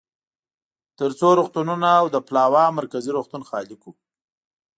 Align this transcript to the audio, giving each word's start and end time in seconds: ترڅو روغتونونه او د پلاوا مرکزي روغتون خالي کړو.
ترڅو 0.97 1.29
روغتونونه 1.39 1.87
او 1.99 2.05
د 2.15 2.17
پلاوا 2.27 2.65
مرکزي 2.79 3.11
روغتون 3.17 3.41
خالي 3.49 3.75
کړو. 3.81 3.91